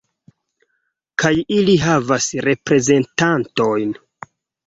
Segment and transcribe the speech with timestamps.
[1.23, 3.93] Kaj ili havas reprezentantojn.